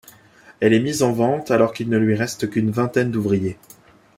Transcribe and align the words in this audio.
Elle 0.61 0.73
est 0.73 0.79
mise 0.79 1.03
en 1.03 1.11
vente 1.13 1.51
alors 1.51 1.73
qu'il 1.73 1.87
ne 1.87 1.99
lui 1.99 2.15
reste 2.15 2.49
qu'une 2.49 2.71
vingtaine 2.71 3.11
d'ouvriers. 3.11 3.59